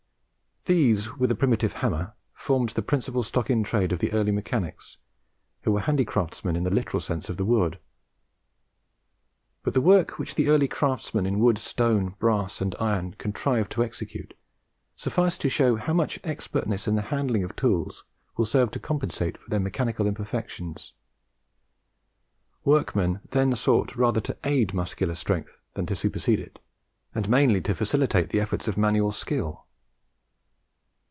[0.65, 4.97] These, with the primitive hammer, formed the principal stock in trade of the early mechanics,
[5.63, 7.79] who were handicraftsmen in the literal sense of the word.
[9.63, 13.83] But the work which the early craftsmen in wood, stone, brass, and iron, contrived to
[13.83, 14.35] execute,
[14.95, 18.03] sufficed to show how much expertness in the handling of tools
[18.37, 20.93] will serve to compensate for their mechanical imperfections.
[22.63, 26.59] Workmen then sought rather to aid muscular strength than to supersede it,
[27.15, 29.65] and mainly to facilitate the efforts of manual skill.